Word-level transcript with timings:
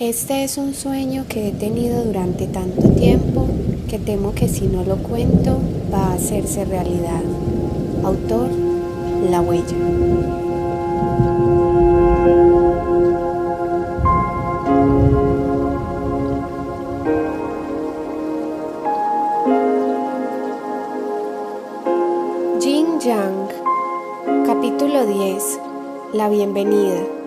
Este 0.00 0.44
es 0.44 0.58
un 0.58 0.74
sueño 0.74 1.24
que 1.28 1.48
he 1.48 1.50
tenido 1.50 2.04
durante 2.04 2.46
tanto 2.46 2.88
tiempo 2.90 3.48
que 3.90 3.98
temo 3.98 4.32
que 4.32 4.46
si 4.46 4.68
no 4.68 4.84
lo 4.84 4.98
cuento 4.98 5.58
va 5.92 6.10
a 6.10 6.12
hacerse 6.12 6.64
realidad. 6.64 7.20
Autor, 8.04 8.48
La 9.28 9.40
huella. 9.40 9.74
Yang, 23.00 23.48
capítulo 24.46 25.06
10. 25.06 25.60
La 26.12 26.28
bienvenida. 26.28 27.17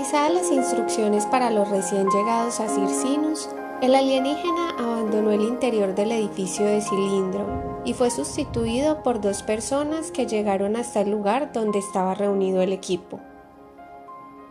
Las 0.00 0.50
instrucciones 0.50 1.26
para 1.26 1.50
los 1.50 1.68
recién 1.68 2.08
llegados 2.08 2.58
a 2.58 2.68
Circinus, 2.68 3.50
el 3.82 3.94
alienígena 3.94 4.70
abandonó 4.78 5.30
el 5.30 5.42
interior 5.42 5.94
del 5.94 6.12
edificio 6.12 6.64
de 6.64 6.80
cilindro 6.80 7.82
y 7.84 7.92
fue 7.92 8.10
sustituido 8.10 9.02
por 9.02 9.20
dos 9.20 9.42
personas 9.42 10.10
que 10.10 10.26
llegaron 10.26 10.76
hasta 10.76 11.02
el 11.02 11.10
lugar 11.10 11.52
donde 11.52 11.80
estaba 11.80 12.14
reunido 12.14 12.62
el 12.62 12.72
equipo. 12.72 13.20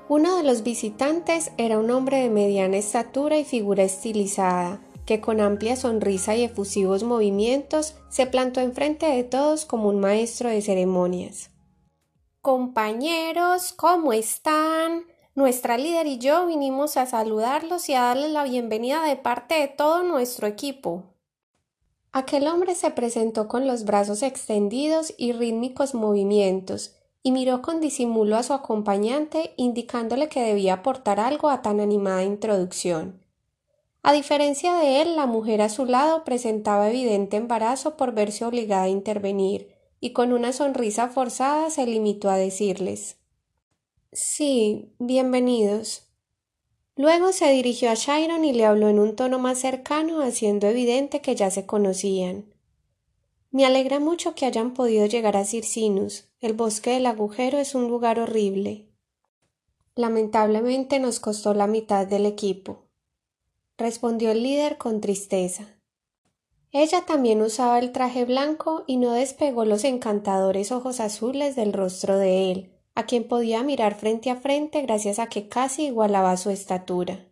Uno 0.08 0.38
de 0.38 0.44
los 0.44 0.62
visitantes 0.62 1.52
era 1.58 1.80
un 1.80 1.90
hombre 1.90 2.18
de 2.18 2.30
mediana 2.30 2.78
estatura 2.78 3.40
y 3.40 3.44
figura 3.44 3.82
estilizada, 3.82 4.80
que 5.08 5.20
con 5.20 5.42
amplia 5.42 5.76
sonrisa 5.76 6.36
y 6.36 6.44
efusivos 6.44 7.02
movimientos 7.02 7.96
se 8.10 8.28
plantó 8.28 8.62
enfrente 8.62 9.08
de 9.08 9.24
todos 9.24 9.66
como 9.66 9.90
un 9.90 10.00
maestro 10.00 10.50
de 10.50 10.62
ceremonias. 10.62 11.50
Compañeros, 12.42 13.74
¿cómo 13.74 14.14
están? 14.14 15.06
Nuestra 15.40 15.78
líder 15.78 16.06
y 16.06 16.18
yo 16.18 16.48
vinimos 16.48 16.98
a 16.98 17.06
saludarlos 17.06 17.88
y 17.88 17.94
a 17.94 18.02
darles 18.02 18.32
la 18.32 18.44
bienvenida 18.44 19.02
de 19.06 19.16
parte 19.16 19.56
de 19.56 19.70
todo 19.70 20.04
nuestro 20.04 20.48
equipo. 20.48 21.04
Aquel 22.12 22.46
hombre 22.46 22.76
se 22.76 22.92
presentó 22.92 23.48
con 23.48 23.66
los 23.66 23.86
brazos 23.86 24.22
extendidos 24.22 25.14
y 25.18 25.32
rítmicos 25.32 25.94
movimientos, 25.94 26.94
y 27.24 27.32
miró 27.32 27.62
con 27.62 27.80
disimulo 27.80 28.36
a 28.36 28.44
su 28.44 28.52
acompañante, 28.52 29.54
indicándole 29.56 30.28
que 30.28 30.42
debía 30.42 30.74
aportar 30.74 31.22
algo 31.22 31.48
a 31.48 31.62
tan 31.62 31.80
animada 31.80 32.24
introducción. 32.24 33.26
A 34.04 34.12
diferencia 34.12 34.74
de 34.74 35.02
él, 35.02 35.16
la 35.16 35.26
mujer 35.26 35.62
a 35.62 35.70
su 35.70 35.86
lado 35.86 36.26
presentaba 36.26 36.90
evidente 36.90 37.38
embarazo 37.38 37.96
por 37.96 38.14
verse 38.14 38.44
obligada 38.44 38.84
a 38.84 38.90
intervenir, 38.90 39.74
y 40.02 40.12
con 40.12 40.34
una 40.34 40.52
sonrisa 40.52 41.08
forzada 41.08 41.70
se 41.70 41.86
limitó 41.86 42.30
a 42.30 42.36
decirles 42.36 43.19
Sí, 44.12 44.96
bienvenidos. 44.98 46.10
Luego 46.96 47.32
se 47.32 47.52
dirigió 47.52 47.92
a 47.92 47.96
Chiron 47.96 48.44
y 48.44 48.54
le 48.54 48.66
habló 48.66 48.90
en 48.90 48.98
un 48.98 49.16
tono 49.16 49.38
más 49.38 49.60
cercano, 49.60 50.22
haciendo 50.22 50.66
evidente 50.66 51.22
que 51.22 51.36
ya 51.36 51.52
se 51.52 51.68
conocían. 51.68 52.52
Me 53.52 53.68
alegra 53.68 54.00
mucho 54.00 54.34
que 54.34 54.48
hayan 54.48 54.74
podido 54.74 55.06
llegar 55.06 55.38
a 55.38 55.46
Circinus. 55.46 56.28
El 56.40 56.54
bosque 56.54 56.90
del 56.90 57.06
agujero 57.06 57.60
es 57.60 57.76
un 57.76 57.88
lugar 57.88 58.20
horrible. 58.20 58.90
Lamentablemente 59.94 60.98
nos 60.98 61.20
costó 61.20 61.54
la 61.54 61.68
mitad 61.68 62.08
del 62.08 62.26
equipo, 62.26 62.88
respondió 63.78 64.32
el 64.32 64.42
líder 64.42 64.80
con 64.80 65.02
tristeza. 65.02 65.78
Ella 66.72 67.06
también 67.06 67.44
usaba 67.44 67.78
el 67.78 67.92
traje 67.92 68.26
blanco 68.26 68.86
y 68.88 68.98
no 68.98 69.12
despegó 69.12 69.66
los 69.66 69.84
encantadores 69.84 70.72
ojos 70.72 71.00
azules 71.00 71.56
del 71.56 71.74
rostro 71.74 72.18
de 72.18 72.52
él, 72.52 72.79
a 73.00 73.06
quien 73.06 73.30
podía 73.30 73.64
mirar 73.64 73.96
frente 73.96 74.30
a 74.30 74.36
frente 74.36 74.82
gracias 74.82 75.20
a 75.20 75.28
que 75.28 75.48
casi 75.48 75.86
igualaba 75.86 76.36
su 76.36 76.50
estatura. 76.50 77.26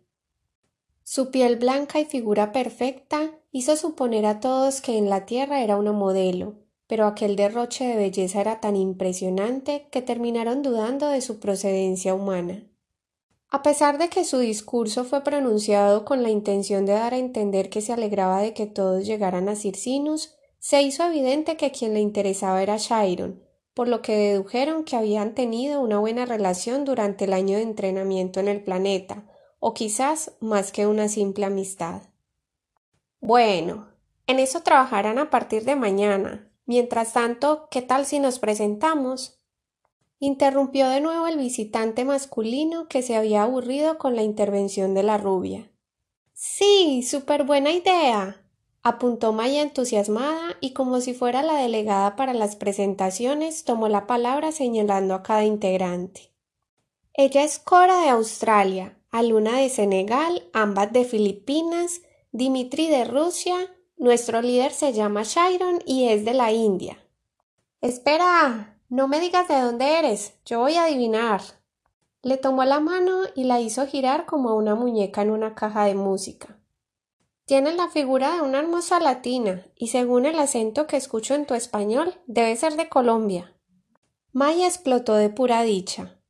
Su 1.02 1.30
piel 1.30 1.56
blanca 1.56 2.00
y 2.00 2.06
figura 2.06 2.52
perfecta 2.52 3.32
hizo 3.52 3.76
suponer 3.76 4.24
a 4.24 4.40
todos 4.40 4.80
que 4.80 4.96
en 4.96 5.10
la 5.10 5.26
Tierra 5.26 5.62
era 5.62 5.76
una 5.76 5.92
modelo, 5.92 6.54
pero 6.86 7.06
aquel 7.06 7.36
derroche 7.36 7.84
de 7.84 7.96
belleza 7.96 8.40
era 8.40 8.60
tan 8.60 8.76
impresionante 8.76 9.88
que 9.90 10.00
terminaron 10.00 10.62
dudando 10.62 11.08
de 11.08 11.20
su 11.20 11.38
procedencia 11.38 12.14
humana. 12.14 12.64
A 13.50 13.62
pesar 13.62 13.98
de 13.98 14.08
que 14.08 14.24
su 14.24 14.38
discurso 14.38 15.04
fue 15.04 15.22
pronunciado 15.22 16.06
con 16.06 16.22
la 16.22 16.30
intención 16.30 16.86
de 16.86 16.94
dar 16.94 17.12
a 17.12 17.18
entender 17.18 17.68
que 17.68 17.82
se 17.82 17.92
alegraba 17.92 18.40
de 18.40 18.54
que 18.54 18.64
todos 18.64 19.04
llegaran 19.04 19.50
a 19.50 19.54
Circinus, 19.54 20.34
se 20.60 20.80
hizo 20.80 21.04
evidente 21.04 21.58
que 21.58 21.72
quien 21.72 21.92
le 21.92 22.00
interesaba 22.00 22.62
era 22.62 22.78
Chiron, 22.78 23.46
por 23.78 23.86
lo 23.86 24.02
que 24.02 24.16
dedujeron 24.16 24.82
que 24.82 24.96
habían 24.96 25.36
tenido 25.36 25.80
una 25.80 26.00
buena 26.00 26.26
relación 26.26 26.84
durante 26.84 27.26
el 27.26 27.32
año 27.32 27.58
de 27.58 27.62
entrenamiento 27.62 28.40
en 28.40 28.48
el 28.48 28.60
planeta, 28.60 29.22
o 29.60 29.72
quizás 29.72 30.32
más 30.40 30.72
que 30.72 30.88
una 30.88 31.06
simple 31.06 31.44
amistad. 31.44 32.02
Bueno, 33.20 33.86
en 34.26 34.40
eso 34.40 34.62
trabajarán 34.64 35.20
a 35.20 35.30
partir 35.30 35.64
de 35.64 35.76
mañana. 35.76 36.50
Mientras 36.66 37.12
tanto, 37.12 37.68
¿qué 37.70 37.80
tal 37.80 38.04
si 38.04 38.18
nos 38.18 38.40
presentamos? 38.40 39.38
interrumpió 40.18 40.88
de 40.88 41.00
nuevo 41.00 41.28
el 41.28 41.38
visitante 41.38 42.04
masculino 42.04 42.88
que 42.88 43.02
se 43.02 43.14
había 43.14 43.44
aburrido 43.44 43.96
con 43.96 44.16
la 44.16 44.22
intervención 44.22 44.92
de 44.92 45.04
la 45.04 45.18
rubia. 45.18 45.70
Sí, 46.32 47.04
súper 47.04 47.44
buena 47.44 47.70
idea. 47.70 48.42
Apuntó 48.82 49.32
Maya 49.32 49.62
entusiasmada 49.62 50.56
y 50.60 50.72
como 50.72 51.00
si 51.00 51.14
fuera 51.14 51.42
la 51.42 51.54
delegada 51.54 52.16
para 52.16 52.34
las 52.34 52.56
presentaciones 52.56 53.64
tomó 53.64 53.88
la 53.88 54.06
palabra 54.06 54.52
señalando 54.52 55.14
a 55.14 55.22
cada 55.22 55.44
integrante. 55.44 56.32
Ella 57.14 57.42
es 57.42 57.58
Cora 57.58 58.00
de 58.02 58.10
Australia, 58.10 58.98
Aluna 59.10 59.58
de 59.58 59.68
Senegal, 59.68 60.48
ambas 60.52 60.92
de 60.92 61.04
Filipinas, 61.04 62.02
Dimitri 62.30 62.88
de 62.88 63.04
Rusia, 63.04 63.56
nuestro 63.96 64.42
líder 64.42 64.70
se 64.70 64.92
llama 64.92 65.24
Chiron 65.24 65.82
y 65.84 66.08
es 66.08 66.24
de 66.24 66.34
la 66.34 66.52
India. 66.52 66.98
Espera, 67.80 68.78
no 68.88 69.08
me 69.08 69.18
digas 69.18 69.48
de 69.48 69.60
dónde 69.60 69.98
eres, 69.98 70.34
yo 70.44 70.60
voy 70.60 70.74
a 70.74 70.84
adivinar. 70.84 71.40
Le 72.22 72.36
tomó 72.36 72.64
la 72.64 72.80
mano 72.80 73.22
y 73.34 73.44
la 73.44 73.60
hizo 73.60 73.86
girar 73.86 74.26
como 74.26 74.54
una 74.54 74.74
muñeca 74.74 75.22
en 75.22 75.30
una 75.30 75.54
caja 75.54 75.84
de 75.84 75.94
música. 75.94 76.57
Tienes 77.48 77.76
la 77.76 77.88
figura 77.88 78.34
de 78.34 78.42
una 78.42 78.58
hermosa 78.58 79.00
latina, 79.00 79.66
y 79.74 79.86
según 79.86 80.26
el 80.26 80.38
acento 80.38 80.86
que 80.86 80.98
escucho 80.98 81.34
en 81.34 81.46
tu 81.46 81.54
español, 81.54 82.12
debe 82.26 82.54
ser 82.56 82.76
de 82.76 82.90
Colombia. 82.90 83.56
Maya 84.32 84.66
explotó 84.66 85.14
de 85.14 85.30
pura 85.30 85.62
dicha. 85.62 86.20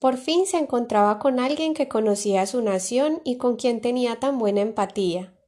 Por 0.00 0.16
fin 0.16 0.46
se 0.46 0.58
encontraba 0.58 1.20
con 1.20 1.38
alguien 1.38 1.74
que 1.74 1.86
conocía 1.86 2.44
su 2.46 2.60
nación 2.60 3.22
y 3.22 3.36
con 3.36 3.54
quien 3.54 3.80
tenía 3.80 4.18
tan 4.18 4.36
buena 4.36 4.62
empatía. 4.62 5.38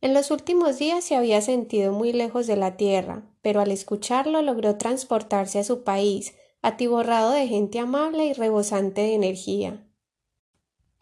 En 0.00 0.14
los 0.14 0.30
últimos 0.30 0.78
días 0.78 1.04
se 1.04 1.16
había 1.16 1.42
sentido 1.42 1.92
muy 1.92 2.14
lejos 2.14 2.46
de 2.46 2.56
la 2.56 2.78
tierra, 2.78 3.30
pero 3.42 3.60
al 3.60 3.72
escucharlo 3.72 4.40
logró 4.40 4.78
transportarse 4.78 5.58
a 5.58 5.64
su 5.64 5.84
país, 5.84 6.34
atiborrado 6.62 7.32
de 7.32 7.46
gente 7.46 7.78
amable 7.78 8.24
y 8.24 8.32
rebosante 8.32 9.02
de 9.02 9.16
energía. 9.16 9.86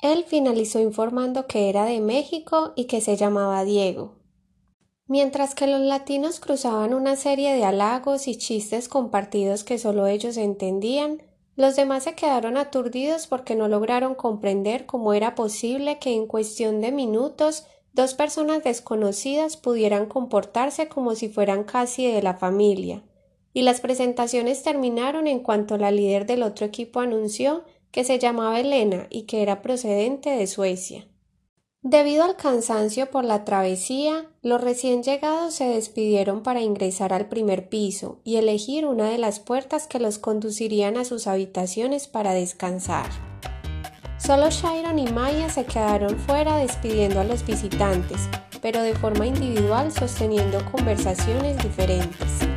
Él 0.03 0.25
finalizó 0.27 0.81
informando 0.81 1.47
que 1.47 1.69
era 1.69 1.85
de 1.85 2.01
México 2.01 2.73
y 2.75 2.85
que 2.85 3.01
se 3.01 3.17
llamaba 3.17 3.65
Diego. 3.65 4.15
Mientras 5.07 5.55
que 5.55 5.67
los 5.67 5.81
latinos 5.81 6.41
cruzaban 6.41 6.95
una 6.95 7.17
serie 7.17 7.53
de 7.53 7.65
halagos 7.65 8.29
y 8.29 8.39
chistes 8.39 8.89
compartidos 8.89 9.65
que 9.65 9.79
solo 9.79 10.07
ellos 10.07 10.37
entendían, 10.37 11.23
los 11.57 11.77
demás 11.77 12.05
se 12.05 12.15
quedaron 12.15 12.57
aturdidos 12.57 13.27
porque 13.27 13.57
no 13.57 13.69
lograron 13.69 14.15
comprender 14.15 14.87
cómo 14.87 15.13
era 15.13 15.35
posible 15.35 15.99
que 15.99 16.15
en 16.15 16.27
cuestión 16.27 16.81
de 16.81 16.93
minutos 16.93 17.67
dos 17.93 18.15
personas 18.15 18.63
desconocidas 18.63 19.57
pudieran 19.57 20.07
comportarse 20.07 20.89
como 20.89 21.15
si 21.15 21.29
fueran 21.29 21.65
casi 21.65 22.07
de 22.07 22.23
la 22.23 22.35
familia, 22.35 23.03
y 23.53 23.63
las 23.63 23.81
presentaciones 23.81 24.63
terminaron 24.63 25.27
en 25.27 25.41
cuanto 25.41 25.77
la 25.77 25.91
líder 25.91 26.25
del 26.25 26.45
otro 26.45 26.65
equipo 26.65 27.01
anunció 27.01 27.65
que 27.91 28.05
se 28.05 28.19
llamaba 28.19 28.61
Elena 28.61 29.07
y 29.11 29.23
que 29.23 29.43
era 29.43 29.63
procedente 29.63 30.31
de 30.31 30.47
Suecia. 30.47 31.07
Debido 31.83 32.25
al 32.25 32.37
cansancio 32.37 33.11
por 33.11 33.25
la 33.25 33.47
travesía, 33.47 34.27
los 34.43 34.61
recién 34.61 35.03
llegados 35.03 35.55
se 35.55 35.65
despidieron 35.65 36.43
para 36.43 36.61
ingresar 36.61 37.15
al 37.15 37.31
primer 37.31 37.71
piso 37.71 38.21
y 38.23 38.37
elegir 38.37 38.85
una 38.85 39.09
de 39.09 39.17
las 39.17 39.41
puertas 39.41 39.87
que 39.87 39.99
los 39.99 40.19
conducirían 40.19 40.99
a 40.99 41.07
sus 41.07 41.27
habitaciones 41.27 42.07
para 42.07 42.35
descansar. 42.35 43.07
Solo 44.19 44.51
Shiron 44.51 44.99
y 44.99 45.07
Maya 45.11 45.49
se 45.49 45.65
quedaron 45.65 46.19
fuera 46.19 46.59
despidiendo 46.59 47.21
a 47.21 47.25
los 47.25 47.47
visitantes, 47.47 48.29
pero 48.61 48.83
de 48.83 48.95
forma 48.95 49.27
individual 49.27 49.91
sosteniendo 49.91 50.63
conversaciones 50.71 51.57
diferentes. 51.63 52.50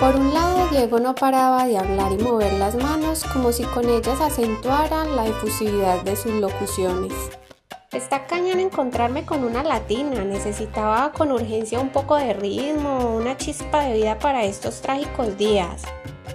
Por 0.00 0.14
un 0.14 0.32
lado, 0.32 0.68
Diego 0.68 1.00
no 1.00 1.16
paraba 1.16 1.66
de 1.66 1.76
hablar 1.76 2.12
y 2.12 2.22
mover 2.22 2.52
las 2.52 2.76
manos 2.76 3.24
como 3.32 3.50
si 3.50 3.64
con 3.64 3.90
ellas 3.90 4.20
acentuaran 4.20 5.16
la 5.16 5.26
efusividad 5.26 6.02
de 6.02 6.14
sus 6.14 6.34
locuciones. 6.34 7.12
Está 7.90 8.28
cañón 8.28 8.60
encontrarme 8.60 9.26
con 9.26 9.42
una 9.42 9.64
latina. 9.64 10.22
Necesitaba 10.22 11.10
con 11.10 11.32
urgencia 11.32 11.80
un 11.80 11.88
poco 11.88 12.14
de 12.14 12.32
ritmo, 12.32 13.16
una 13.16 13.36
chispa 13.36 13.86
de 13.86 13.94
vida 13.94 14.20
para 14.20 14.44
estos 14.44 14.82
trágicos 14.82 15.36
días. 15.36 15.82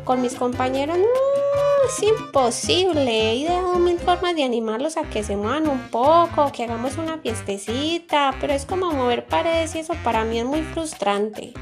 Con 0.04 0.21
mis 0.21 0.36
compañeros 0.36 0.98
no, 0.98 1.88
es 1.88 2.04
imposible. 2.04 3.30
He 3.31 3.36
ideado 3.36 3.80
mil 3.80 3.98
formas 3.98 4.36
de 4.36 4.44
animarlos 4.44 4.98
a 4.98 5.04
que 5.04 5.24
se 5.24 5.38
muevan 5.38 5.69
un 5.69 5.88
poco, 5.88 6.51
que 6.51 6.65
hagamos 6.65 6.98
una 6.98 7.18
fiestecita, 7.19 8.36
pero 8.42 8.51
es 8.51 8.65
como 8.65 8.92
mover 8.92 9.25
paredes 9.25 9.74
y 9.75 9.80
eso 9.80 9.94
para 10.04 10.25
mí 10.25 10.39
es 10.39 10.45
muy 10.45 10.63
frustrante. 10.63 11.54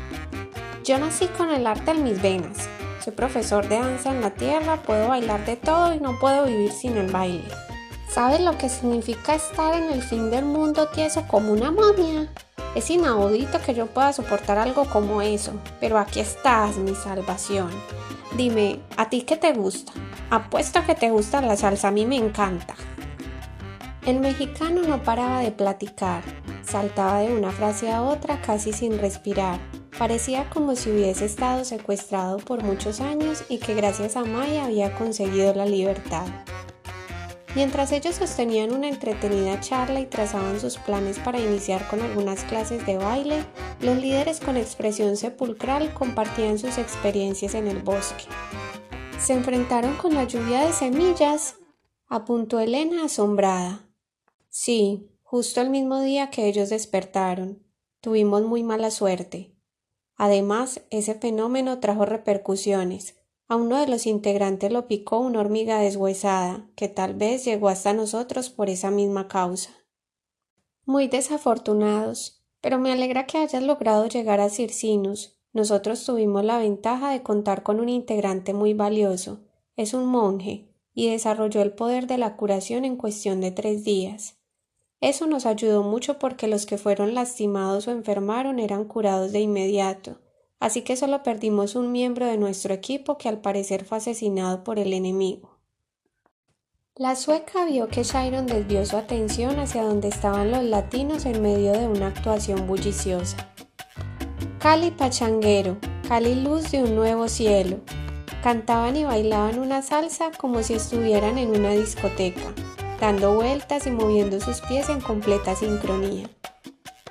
Yo 0.83 0.97
nací 0.97 1.27
con 1.27 1.51
el 1.51 1.67
arte 1.67 1.91
en 1.91 2.03
mis 2.03 2.19
venas. 2.19 2.67
Soy 3.03 3.13
profesor 3.13 3.67
de 3.67 3.77
danza 3.77 4.09
en 4.09 4.21
la 4.21 4.31
tierra, 4.31 4.77
puedo 4.77 5.09
bailar 5.09 5.45
de 5.45 5.55
todo 5.55 5.93
y 5.93 5.99
no 5.99 6.17
puedo 6.19 6.45
vivir 6.45 6.71
sin 6.71 6.97
el 6.97 7.11
baile. 7.11 7.43
¿Sabes 8.09 8.41
lo 8.41 8.57
que 8.57 8.67
significa 8.67 9.35
estar 9.35 9.75
en 9.75 9.91
el 9.91 10.01
fin 10.01 10.31
del 10.31 10.43
mundo 10.43 10.87
tieso 10.87 11.23
como 11.27 11.53
una 11.53 11.69
momia? 11.69 12.33
Es 12.73 12.89
inaudito 12.89 13.61
que 13.61 13.75
yo 13.75 13.85
pueda 13.85 14.11
soportar 14.11 14.57
algo 14.57 14.85
como 14.85 15.21
eso, 15.21 15.53
pero 15.79 15.99
aquí 15.99 16.19
estás, 16.19 16.77
mi 16.77 16.95
salvación. 16.95 17.69
Dime, 18.35 18.79
¿a 18.97 19.07
ti 19.07 19.21
qué 19.21 19.37
te 19.37 19.53
gusta? 19.53 19.91
Apuesto 20.31 20.83
que 20.85 20.95
te 20.95 21.11
gusta 21.11 21.41
la 21.41 21.57
salsa, 21.57 21.89
a 21.89 21.91
mí 21.91 22.07
me 22.07 22.17
encanta. 22.17 22.73
El 24.05 24.19
mexicano 24.19 24.81
no 24.81 25.03
paraba 25.03 25.41
de 25.41 25.51
platicar, 25.51 26.23
saltaba 26.63 27.19
de 27.19 27.31
una 27.31 27.51
frase 27.51 27.91
a 27.91 28.01
otra 28.01 28.41
casi 28.41 28.73
sin 28.73 28.97
respirar. 28.97 29.59
Parecía 29.99 30.49
como 30.49 30.75
si 30.75 30.89
hubiese 30.89 31.25
estado 31.25 31.63
secuestrado 31.65 32.37
por 32.39 32.63
muchos 32.63 32.99
años 32.99 33.43
y 33.47 33.59
que 33.59 33.75
gracias 33.75 34.15
a 34.15 34.23
Maya 34.23 34.65
había 34.65 34.95
conseguido 34.95 35.53
la 35.53 35.67
libertad. 35.67 36.25
Mientras 37.53 37.91
ellos 37.91 38.15
sostenían 38.15 38.73
una 38.73 38.89
entretenida 38.89 39.59
charla 39.59 39.99
y 39.99 40.07
trazaban 40.07 40.59
sus 40.59 40.77
planes 40.77 41.19
para 41.19 41.39
iniciar 41.39 41.87
con 41.87 42.01
algunas 42.01 42.43
clases 42.45 42.83
de 42.87 42.97
baile, 42.97 43.45
los 43.81 43.97
líderes 43.97 44.39
con 44.39 44.57
expresión 44.57 45.15
sepulcral 45.15 45.93
compartían 45.93 46.57
sus 46.57 46.79
experiencias 46.79 47.53
en 47.53 47.67
el 47.67 47.83
bosque. 47.83 48.23
Se 49.19 49.33
enfrentaron 49.33 49.95
con 49.97 50.15
la 50.15 50.23
lluvia 50.23 50.65
de 50.65 50.73
semillas, 50.73 51.57
apuntó 52.07 52.59
Elena 52.59 53.05
asombrada. 53.05 53.90
Sí, 54.53 55.09
justo 55.23 55.61
el 55.61 55.69
mismo 55.69 56.01
día 56.01 56.29
que 56.29 56.45
ellos 56.45 56.69
despertaron. 56.69 57.63
Tuvimos 58.01 58.41
muy 58.41 58.63
mala 58.63 58.91
suerte. 58.91 59.55
Además, 60.17 60.81
ese 60.89 61.15
fenómeno 61.15 61.79
trajo 61.79 62.05
repercusiones. 62.05 63.15
A 63.47 63.55
uno 63.55 63.79
de 63.79 63.87
los 63.87 64.05
integrantes 64.05 64.69
lo 64.69 64.87
picó 64.87 65.19
una 65.19 65.39
hormiga 65.39 65.79
deshuesada, 65.79 66.69
que 66.75 66.89
tal 66.89 67.13
vez 67.13 67.45
llegó 67.45 67.69
hasta 67.69 67.93
nosotros 67.93 68.49
por 68.49 68.69
esa 68.69 68.91
misma 68.91 69.29
causa. 69.29 69.71
Muy 70.83 71.07
desafortunados, 71.07 72.43
pero 72.59 72.77
me 72.77 72.91
alegra 72.91 73.25
que 73.25 73.37
hayas 73.37 73.63
logrado 73.63 74.05
llegar 74.07 74.41
a 74.41 74.49
Circinus. 74.49 75.39
Nosotros 75.53 76.05
tuvimos 76.05 76.43
la 76.43 76.57
ventaja 76.57 77.11
de 77.11 77.23
contar 77.23 77.63
con 77.63 77.79
un 77.79 77.87
integrante 77.87 78.53
muy 78.53 78.73
valioso. 78.73 79.39
Es 79.77 79.93
un 79.93 80.07
monje, 80.07 80.75
y 80.93 81.09
desarrolló 81.09 81.61
el 81.61 81.71
poder 81.71 82.05
de 82.07 82.17
la 82.17 82.35
curación 82.35 82.83
en 82.83 82.97
cuestión 82.97 83.39
de 83.39 83.51
tres 83.51 83.85
días. 83.85 84.40
Eso 85.01 85.25
nos 85.25 85.47
ayudó 85.47 85.81
mucho 85.81 86.19
porque 86.19 86.47
los 86.47 86.67
que 86.67 86.77
fueron 86.77 87.15
lastimados 87.15 87.87
o 87.87 87.91
enfermaron 87.91 88.59
eran 88.59 88.85
curados 88.85 89.31
de 89.31 89.39
inmediato, 89.39 90.19
así 90.59 90.83
que 90.83 90.95
solo 90.95 91.23
perdimos 91.23 91.75
un 91.75 91.91
miembro 91.91 92.27
de 92.27 92.37
nuestro 92.37 92.71
equipo 92.71 93.17
que 93.17 93.27
al 93.27 93.41
parecer 93.41 93.83
fue 93.83 93.97
asesinado 93.97 94.63
por 94.63 94.77
el 94.77 94.93
enemigo. 94.93 95.57
La 96.95 97.15
sueca 97.15 97.65
vio 97.65 97.87
que 97.87 98.03
Sharon 98.03 98.45
desvió 98.45 98.85
su 98.85 98.95
atención 98.95 99.57
hacia 99.57 99.81
donde 99.81 100.09
estaban 100.09 100.51
los 100.51 100.63
latinos 100.63 101.25
en 101.25 101.41
medio 101.41 101.71
de 101.71 101.87
una 101.87 102.07
actuación 102.07 102.67
bulliciosa. 102.67 103.55
Cali 104.59 104.91
pachanguero, 104.91 105.77
Cali 106.07 106.35
luz 106.35 106.69
de 106.69 106.83
un 106.83 106.95
nuevo 106.95 107.27
cielo. 107.27 107.79
Cantaban 108.43 108.95
y 108.97 109.03
bailaban 109.03 109.57
una 109.57 109.81
salsa 109.81 110.29
como 110.37 110.61
si 110.61 110.75
estuvieran 110.75 111.39
en 111.39 111.57
una 111.57 111.71
discoteca 111.71 112.53
dando 113.01 113.33
vueltas 113.33 113.87
y 113.87 113.91
moviendo 113.91 114.39
sus 114.39 114.61
pies 114.61 114.87
en 114.87 115.01
completa 115.01 115.55
sincronía. 115.55 116.29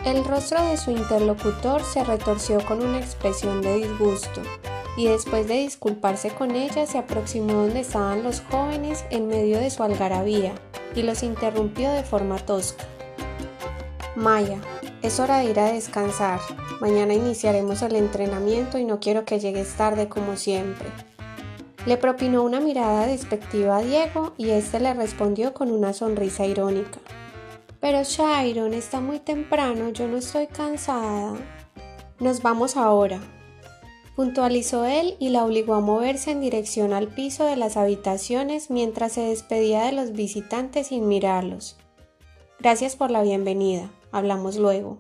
El 0.05 0.25
rostro 0.25 0.65
de 0.65 0.77
su 0.77 0.93
interlocutor 0.93 1.83
se 1.83 2.05
retorció 2.05 2.65
con 2.65 2.83
una 2.83 3.01
expresión 3.01 3.61
de 3.61 3.79
disgusto, 3.79 4.41
y 4.97 5.09
después 5.09 5.49
de 5.49 5.55
disculparse 5.55 6.31
con 6.31 6.53
ella 6.53 6.87
se 6.87 6.97
aproximó 6.97 7.55
donde 7.55 7.81
estaban 7.81 8.23
los 8.23 8.41
jóvenes 8.41 9.05
en 9.11 9.27
medio 9.27 9.59
de 9.59 9.69
su 9.69 9.83
algarabía 9.83 10.55
y 10.95 11.03
los 11.03 11.25
interrumpió 11.25 11.91
de 11.91 12.05
forma 12.05 12.39
tosca. 12.39 12.85
Maya, 14.15 14.61
es 15.03 15.19
hora 15.19 15.39
de 15.39 15.51
ir 15.51 15.59
a 15.59 15.73
descansar. 15.73 16.41
Mañana 16.81 17.15
iniciaremos 17.15 17.83
el 17.83 17.97
entrenamiento 17.97 18.79
y 18.79 18.85
no 18.85 19.01
quiero 19.01 19.25
que 19.25 19.41
llegues 19.41 19.75
tarde 19.75 20.09
como 20.09 20.37
siempre. 20.37 20.89
Le 21.87 21.97
propinó 21.97 22.43
una 22.43 22.61
mirada 22.61 23.07
despectiva 23.07 23.79
a 23.79 23.83
Diego 23.83 24.35
y 24.37 24.51
éste 24.51 24.81
le 24.81 24.93
respondió 24.93 25.55
con 25.55 25.71
una 25.71 25.93
sonrisa 25.93 26.45
irónica. 26.45 27.01
Pero 27.81 28.03
Sharon, 28.03 28.75
está 28.75 29.01
muy 29.01 29.19
temprano, 29.19 29.89
yo 29.89 30.07
no 30.07 30.19
estoy 30.19 30.47
cansada. 30.47 31.35
Nos 32.19 32.43
vamos 32.43 32.77
ahora. 32.77 33.21
Puntualizó 34.15 34.85
él 34.85 35.17
y 35.19 35.31
la 35.31 35.47
obligó 35.47 35.73
a 35.73 35.81
moverse 35.81 36.33
en 36.33 36.43
dirección 36.43 36.93
al 36.93 37.09
piso 37.09 37.47
de 37.47 37.57
las 37.57 37.79
habitaciones 37.79 38.69
mientras 38.69 39.13
se 39.13 39.23
despedía 39.23 39.85
de 39.85 39.93
los 39.93 40.13
visitantes 40.13 40.89
sin 40.89 41.09
mirarlos. 41.09 41.79
Gracias 42.59 42.97
por 42.97 43.11
la 43.11 43.23
bienvenida. 43.23 43.91
Hablamos 44.13 44.59
luego. 44.59 44.99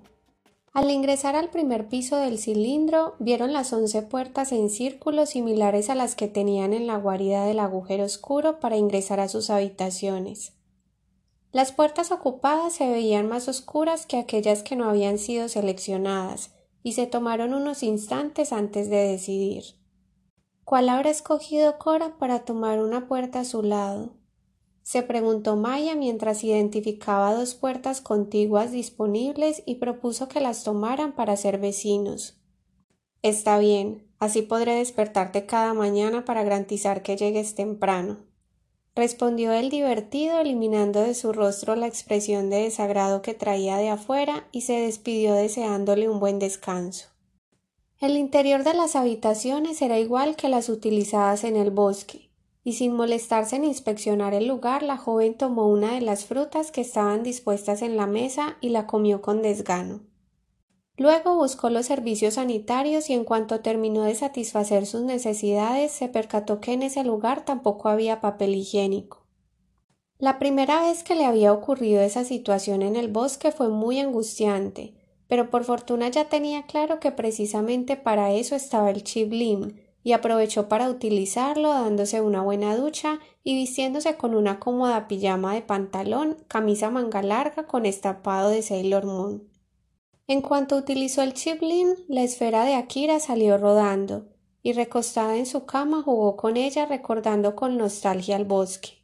Al 0.73 0.89
ingresar 0.91 1.35
al 1.35 1.51
primer 1.51 1.89
piso 1.89 2.17
del 2.17 2.39
cilindro, 2.39 3.17
vieron 3.19 3.53
las 3.53 3.73
once 3.73 4.03
puertas 4.03 4.53
en 4.53 4.71
círculo 4.71 5.27
similares 5.27 5.91
a 5.91 5.97
las 5.97 6.15
que 6.15 6.29
tenían 6.29 6.73
en 6.73 6.87
la 6.87 6.97
guarida 6.97 7.45
del 7.45 7.59
agujero 7.59 8.05
oscuro 8.05 8.61
para 8.61 8.77
ingresar 8.77 9.19
a 9.19 9.29
sus 9.29 9.51
habitaciones. 9.51 10.53
Las 11.51 11.73
puertas 11.73 12.13
ocupadas 12.13 12.75
se 12.75 12.89
veían 12.89 13.29
más 13.29 13.49
oscuras 13.49 14.07
que 14.07 14.17
aquellas 14.17 14.63
que 14.63 14.77
no 14.77 14.89
habían 14.89 15.19
sido 15.19 15.49
seleccionadas, 15.49 16.53
y 16.85 16.93
se 16.93 17.09
tomaron 17.09 17.53
unos 17.53 17.83
instantes 17.83 18.53
antes 18.53 18.89
de 18.89 19.09
decidir. 19.09 19.65
¿Cuál 20.65 20.89
habrá 20.89 21.11
escogido 21.11 21.79
Cora 21.79 22.17
para 22.19 22.45
tomar 22.45 22.79
una 22.79 23.09
puerta 23.09 23.41
a 23.41 23.45
su 23.45 23.65
lado? 23.65 24.20
Se 24.91 25.05
preguntó 25.05 25.55
Maya 25.55 25.95
mientras 25.95 26.43
identificaba 26.43 27.33
dos 27.33 27.55
puertas 27.55 28.01
contiguas 28.01 28.73
disponibles 28.73 29.63
y 29.65 29.77
propuso 29.77 30.27
que 30.27 30.41
las 30.41 30.65
tomaran 30.65 31.13
para 31.13 31.37
ser 31.37 31.59
vecinos. 31.59 32.41
Está 33.23 33.61
bien, 33.61 34.09
así 34.19 34.43
podré 34.43 34.75
despertarte 34.75 35.47
cada 35.47 35.75
mañana 35.75 36.25
para 36.25 36.43
garantizar 36.43 37.05
que 37.05 37.17
llegues 37.17 37.55
temprano. 37.55 38.17
respondió 38.97 39.53
el 39.53 39.71
divertido, 39.71 40.41
eliminando 40.41 41.03
de 41.03 41.15
su 41.15 41.33
rostro 41.33 41.77
la 41.77 41.87
expresión 41.87 42.51
de 42.51 42.65
desagrado 42.65 43.23
que 43.23 43.33
traía 43.33 43.77
de 43.77 43.91
afuera 43.91 44.49
y 44.51 44.63
se 44.63 44.73
despidió 44.73 45.35
deseándole 45.35 46.09
un 46.09 46.19
buen 46.19 46.41
descanso. 46.41 47.07
El 48.01 48.17
interior 48.17 48.65
de 48.65 48.75
las 48.75 48.97
habitaciones 48.97 49.83
era 49.83 50.01
igual 50.01 50.35
que 50.35 50.49
las 50.49 50.69
utilizadas 50.69 51.45
en 51.45 51.55
el 51.55 51.71
bosque 51.71 52.30
y 52.63 52.75
sin 52.75 52.95
molestarse 52.95 53.57
en 53.57 53.65
inspeccionar 53.65 54.35
el 54.35 54.47
lugar, 54.47 54.83
la 54.83 54.97
joven 54.97 55.35
tomó 55.35 55.69
una 55.69 55.95
de 55.95 56.01
las 56.01 56.27
frutas 56.27 56.71
que 56.71 56.83
estaban 56.83 57.23
dispuestas 57.23 57.83
en 57.83 57.97
la 57.97 58.07
mesa 58.07 58.57
y 58.61 58.69
la 58.69 58.87
comió 58.87 59.23
con 59.23 59.43
desgano. 59.43 60.01
Luego 60.97 61.35
buscó 61.37 61.71
los 61.71 61.87
servicios 61.87 62.35
sanitarios 62.35 63.09
y 63.09 63.15
en 63.15 63.25
cuanto 63.25 63.61
terminó 63.61 64.03
de 64.03 64.15
satisfacer 64.15 64.85
sus 64.85 65.01
necesidades 65.01 65.93
se 65.93 66.09
percató 66.09 66.61
que 66.61 66.75
en 66.75 66.83
ese 66.83 67.05
lugar 67.05 67.47
tampoco 67.47 67.89
había 67.89 68.21
papel 68.21 68.55
higiénico. 68.55 69.27
La 70.19 70.39
primera 70.39 70.83
vez 70.83 71.03
que 71.03 71.15
le 71.15 71.25
había 71.25 71.55
ocurrido 71.55 72.03
esa 72.03 72.25
situación 72.25 72.83
en 72.83 72.97
el 72.97 73.09
bosque 73.09 73.53
fue 73.53 73.71
muy 73.71 73.99
angustiante, 73.99 74.93
pero 75.29 75.49
por 75.49 75.65
fortuna 75.65 76.11
ya 76.11 76.29
tenía 76.29 76.67
claro 76.67 77.01
que 77.01 77.13
precisamente 77.13 77.97
para 77.97 78.35
eso 78.35 78.55
estaba 78.55 78.91
el 78.91 79.03
chiblin, 79.03 79.81
y 80.03 80.13
aprovechó 80.13 80.69
para 80.69 80.89
utilizarlo 80.89 81.71
dándose 81.71 82.21
una 82.21 82.43
buena 82.43 82.77
ducha 82.77 83.21
y 83.45 83.55
vistiéndose 83.55 84.17
con 84.17 84.35
una 84.35 84.59
cómoda 84.59 85.09
pijama 85.09 85.55
de 85.55 85.63
pantalón, 85.63 86.37
camisa 86.49 86.91
manga 86.91 87.23
larga 87.23 87.67
con 87.67 87.87
estapado 87.87 88.51
de 88.51 88.63
Sailor 88.63 89.07
Moon. 89.07 89.49
En 90.27 90.43
cuanto 90.43 90.77
utilizó 90.77 91.23
el 91.23 91.35
chiblin, 91.35 91.95
la 92.09 92.23
esfera 92.23 92.65
de 92.65 92.75
Akira 92.75 93.19
salió 93.19 93.59
rodando, 93.59 94.29
y 94.63 94.73
recostada 94.73 95.37
en 95.37 95.47
su 95.47 95.65
cama 95.67 96.03
jugó 96.03 96.37
con 96.37 96.57
ella 96.57 96.87
recordando 96.87 97.57
con 97.57 97.77
nostalgia 97.77 98.37
al 98.37 98.45
bosque. 98.45 99.01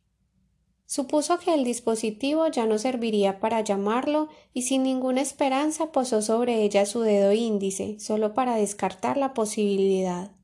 Supuso 0.87 1.39
que 1.41 1.53
el 1.53 1.65
dispositivo 1.65 2.47
ya 2.47 2.67
no 2.67 2.79
serviría 2.79 3.41
para 3.41 3.61
llamarlo 3.61 4.29
y 4.55 4.63
sin 4.63 4.85
ninguna 4.85 5.21
esperanza 5.21 5.91
posó 5.91 6.23
sobre 6.23 6.63
ella 6.63 6.87
su 6.87 7.01
dedo 7.01 7.33
índice, 7.33 7.99
solo 7.99 8.35
para 8.35 8.55
descartar 8.55 9.17
la 9.17 9.35
posibilidad. 9.35 10.36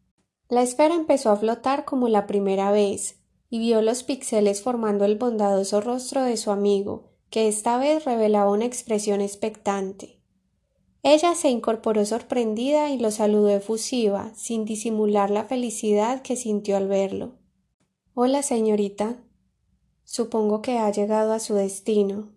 La 0.48 0.62
esfera 0.62 0.94
empezó 0.94 1.30
a 1.30 1.36
flotar 1.36 1.84
como 1.84 2.08
la 2.08 2.26
primera 2.26 2.70
vez, 2.70 3.20
y 3.48 3.58
vio 3.58 3.82
los 3.82 4.02
píxeles 4.02 4.62
formando 4.62 5.04
el 5.04 5.16
bondadoso 5.16 5.80
rostro 5.80 6.22
de 6.22 6.36
su 6.36 6.50
amigo, 6.50 7.12
que 7.30 7.48
esta 7.48 7.78
vez 7.78 8.04
revelaba 8.04 8.50
una 8.50 8.64
expresión 8.64 9.20
expectante. 9.20 10.20
Ella 11.02 11.34
se 11.34 11.50
incorporó 11.50 12.04
sorprendida 12.04 12.90
y 12.90 12.98
lo 12.98 13.10
saludó 13.10 13.50
efusiva, 13.50 14.32
sin 14.36 14.64
disimular 14.64 15.30
la 15.30 15.44
felicidad 15.44 16.22
que 16.22 16.36
sintió 16.36 16.76
al 16.76 16.86
verlo. 16.86 17.38
Hola, 18.14 18.42
señorita. 18.42 19.16
Supongo 20.04 20.62
que 20.62 20.78
ha 20.78 20.90
llegado 20.90 21.32
a 21.32 21.40
su 21.40 21.54
destino. 21.54 22.30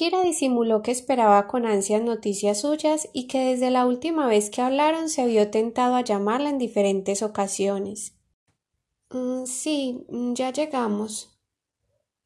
Kira 0.00 0.22
disimuló 0.22 0.80
que 0.80 0.92
esperaba 0.92 1.46
con 1.46 1.66
ansias 1.66 2.00
noticias 2.00 2.62
suyas 2.62 3.10
y 3.12 3.26
que 3.26 3.38
desde 3.40 3.70
la 3.70 3.84
última 3.84 4.26
vez 4.26 4.48
que 4.48 4.62
hablaron 4.62 5.10
se 5.10 5.26
vio 5.26 5.50
tentado 5.50 5.94
a 5.94 6.00
llamarla 6.00 6.48
en 6.48 6.56
diferentes 6.56 7.22
ocasiones. 7.22 8.14
Mm, 9.10 9.44
sí, 9.44 10.06
ya 10.08 10.54
llegamos. 10.54 11.38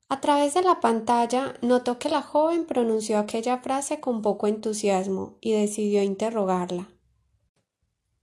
A 0.09 0.21
través 0.21 0.55
de 0.55 0.63
la 0.63 0.79
pantalla 0.79 1.57
notó 1.63 1.99
que 1.99 2.09
la 2.09 2.23
joven 2.23 2.65
pronunció 2.65 3.19
aquella 3.19 3.59
frase 3.59 3.99
con 3.99 4.23
poco 4.23 4.47
entusiasmo 4.47 5.37
y 5.41 5.51
decidió 5.51 6.01
interrogarla. 6.05 6.89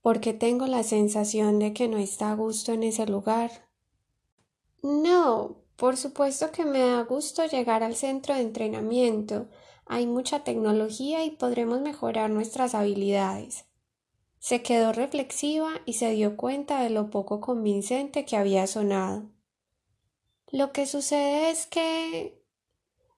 ¿Por 0.02 0.22
qué 0.22 0.32
tengo 0.32 0.66
la 0.66 0.84
sensación 0.84 1.60
de 1.60 1.74
que 1.74 1.90
no 1.90 1.98
está 1.98 2.32
a 2.32 2.36
gusto 2.36 2.72
en 2.72 2.84
ese 2.84 3.06
lugar? 3.06 3.68
No, 4.82 5.58
por 5.82 5.98
supuesto 5.98 6.52
que 6.52 6.64
me 6.64 6.78
da 6.78 7.02
gusto 7.02 7.44
llegar 7.48 7.82
al 7.82 7.96
centro 7.96 8.36
de 8.36 8.42
entrenamiento. 8.42 9.48
Hay 9.88 10.06
mucha 10.06 10.44
tecnología 10.44 11.26
y 11.26 11.32
podremos 11.32 11.82
mejorar 11.82 12.30
nuestras 12.30 12.76
habilidades. 12.76 13.66
Se 14.38 14.62
quedó 14.62 14.94
reflexiva 14.94 15.72
y 15.88 15.94
se 15.94 16.12
dio 16.12 16.38
cuenta 16.38 16.84
de 16.84 16.92
lo 16.92 17.10
poco 17.10 17.42
convincente 17.42 18.26
que 18.26 18.38
había 18.38 18.68
sonado. 18.68 19.32
Lo 20.52 20.72
que 20.72 20.86
sucede 20.86 21.50
es 21.50 21.66
que... 21.66 22.46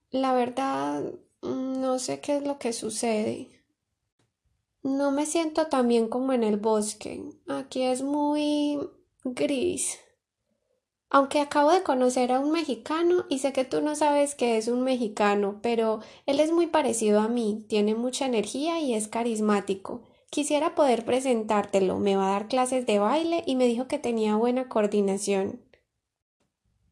La 0.09 0.31
verdad, 0.31 1.03
no 1.41 1.99
sé 1.99 2.21
qué 2.21 2.37
es 2.37 2.47
lo 2.47 2.59
que 2.59 2.71
sucede. 2.71 3.61
No 4.83 5.11
me 5.11 5.25
siento 5.25 5.67
tan 5.67 5.89
bien 5.89 6.07
como 6.07 6.31
en 6.31 6.45
el 6.45 6.55
bosque. 6.55 7.25
Aquí 7.45 7.81
es 7.81 8.03
muy 8.03 8.79
gris. 9.25 9.99
Aunque 11.15 11.39
acabo 11.41 11.71
de 11.71 11.83
conocer 11.83 12.31
a 12.31 12.39
un 12.39 12.49
mexicano 12.49 13.25
y 13.29 13.37
sé 13.37 13.53
que 13.53 13.65
tú 13.65 13.81
no 13.81 13.95
sabes 13.95 14.33
que 14.33 14.57
es 14.57 14.67
un 14.67 14.81
mexicano, 14.81 15.59
pero 15.61 15.99
él 16.25 16.39
es 16.39 16.51
muy 16.51 16.65
parecido 16.65 17.19
a 17.19 17.27
mí, 17.27 17.63
tiene 17.69 17.93
mucha 17.93 18.25
energía 18.25 18.79
y 18.79 18.95
es 18.95 19.09
carismático. 19.09 20.01
Quisiera 20.31 20.73
poder 20.73 21.05
presentártelo, 21.05 21.99
me 21.99 22.15
va 22.15 22.29
a 22.29 22.31
dar 22.31 22.47
clases 22.47 22.87
de 22.87 22.97
baile 22.97 23.43
y 23.45 23.55
me 23.55 23.67
dijo 23.67 23.87
que 23.87 23.99
tenía 23.99 24.35
buena 24.37 24.69
coordinación. 24.69 25.61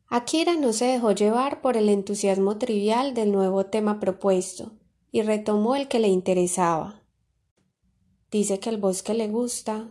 Akira 0.05 0.53
no 0.55 0.71
se 0.71 0.85
dejó 0.85 1.13
llevar 1.13 1.59
por 1.61 1.75
el 1.75 1.89
entusiasmo 1.89 2.59
trivial 2.59 3.15
del 3.15 3.31
nuevo 3.31 3.65
tema 3.65 3.99
propuesto 3.99 4.73
y 5.11 5.23
retomó 5.23 5.75
el 5.75 5.87
que 5.87 5.97
le 5.97 6.09
interesaba. 6.09 7.01
Dice 8.29 8.59
que 8.59 8.69
el 8.69 8.77
bosque 8.77 9.15
le 9.15 9.29
gusta. 9.29 9.89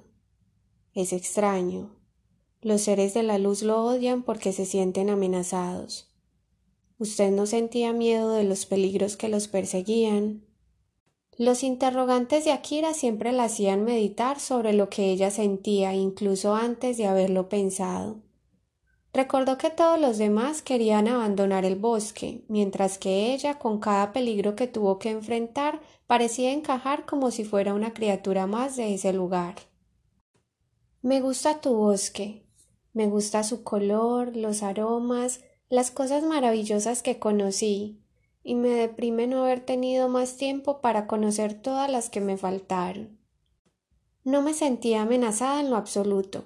Es 0.94 1.12
extraño. 1.12 1.99
Los 2.62 2.82
seres 2.82 3.14
de 3.14 3.22
la 3.22 3.38
luz 3.38 3.62
lo 3.62 3.82
odian 3.84 4.22
porque 4.22 4.52
se 4.52 4.66
sienten 4.66 5.08
amenazados. 5.08 6.10
¿Usted 6.98 7.30
no 7.30 7.46
sentía 7.46 7.94
miedo 7.94 8.32
de 8.32 8.44
los 8.44 8.66
peligros 8.66 9.16
que 9.16 9.28
los 9.28 9.48
perseguían? 9.48 10.44
Los 11.38 11.62
interrogantes 11.62 12.44
de 12.44 12.52
Akira 12.52 12.92
siempre 12.92 13.32
la 13.32 13.44
hacían 13.44 13.82
meditar 13.82 14.38
sobre 14.38 14.74
lo 14.74 14.90
que 14.90 15.10
ella 15.10 15.30
sentía 15.30 15.94
incluso 15.94 16.54
antes 16.54 16.98
de 16.98 17.06
haberlo 17.06 17.48
pensado. 17.48 18.18
Recordó 19.14 19.56
que 19.56 19.70
todos 19.70 19.98
los 19.98 20.18
demás 20.18 20.60
querían 20.60 21.08
abandonar 21.08 21.64
el 21.64 21.76
bosque, 21.76 22.44
mientras 22.48 22.98
que 22.98 23.32
ella, 23.32 23.58
con 23.58 23.80
cada 23.80 24.12
peligro 24.12 24.54
que 24.54 24.66
tuvo 24.66 24.98
que 24.98 25.08
enfrentar, 25.08 25.80
parecía 26.06 26.52
encajar 26.52 27.06
como 27.06 27.30
si 27.30 27.44
fuera 27.44 27.72
una 27.72 27.94
criatura 27.94 28.46
más 28.46 28.76
de 28.76 28.92
ese 28.92 29.14
lugar. 29.14 29.54
Me 31.00 31.22
gusta 31.22 31.62
tu 31.62 31.74
bosque, 31.74 32.44
me 32.92 33.06
gusta 33.06 33.44
su 33.44 33.62
color, 33.62 34.36
los 34.36 34.62
aromas, 34.62 35.40
las 35.68 35.90
cosas 35.90 36.24
maravillosas 36.24 37.02
que 37.02 37.18
conocí, 37.18 38.00
y 38.42 38.54
me 38.54 38.70
deprime 38.70 39.26
no 39.26 39.44
haber 39.44 39.60
tenido 39.60 40.08
más 40.08 40.36
tiempo 40.36 40.80
para 40.80 41.06
conocer 41.06 41.54
todas 41.54 41.90
las 41.90 42.10
que 42.10 42.20
me 42.20 42.36
faltaron. 42.36 43.18
No 44.24 44.42
me 44.42 44.54
sentía 44.54 45.02
amenazada 45.02 45.60
en 45.60 45.70
lo 45.70 45.76
absoluto. 45.76 46.44